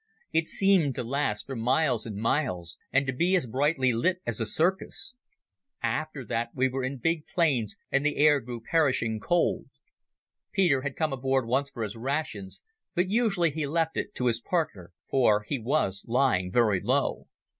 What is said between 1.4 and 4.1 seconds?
for miles and miles, and to be as brightly